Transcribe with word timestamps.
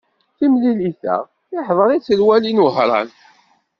Timlilit-a, 0.37 1.17
iḥḍer-tt 1.57 2.07
lwali 2.19 2.51
n 2.53 2.61
Wehran. 2.63 3.09